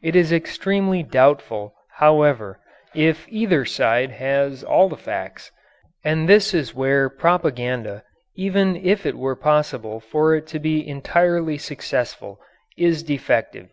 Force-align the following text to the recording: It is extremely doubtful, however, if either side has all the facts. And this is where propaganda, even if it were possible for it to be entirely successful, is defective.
It 0.00 0.14
is 0.14 0.32
extremely 0.32 1.02
doubtful, 1.02 1.74
however, 1.96 2.60
if 2.94 3.26
either 3.28 3.64
side 3.64 4.12
has 4.12 4.62
all 4.62 4.88
the 4.88 4.96
facts. 4.96 5.50
And 6.04 6.28
this 6.28 6.54
is 6.54 6.72
where 6.72 7.10
propaganda, 7.10 8.04
even 8.36 8.76
if 8.76 9.04
it 9.04 9.16
were 9.18 9.34
possible 9.34 9.98
for 9.98 10.36
it 10.36 10.46
to 10.54 10.60
be 10.60 10.86
entirely 10.86 11.58
successful, 11.58 12.38
is 12.78 13.02
defective. 13.02 13.70